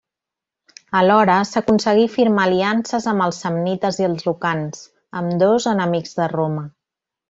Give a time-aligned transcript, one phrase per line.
[0.99, 4.85] Alhora, s'aconseguí firmar aliances amb els samnites i els lucans,
[5.25, 6.71] ambdós enemics de Roma.